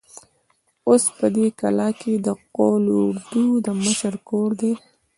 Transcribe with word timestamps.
اوس 0.87 1.03
په 1.17 1.25
دې 1.35 1.47
کلا 1.59 1.89
کې 1.99 2.13
د 2.27 2.27
قول 2.55 2.83
اردو 2.99 3.45
د 3.65 3.67
مشر 3.83 4.13
کور 4.29 4.49
دی. 4.61 4.73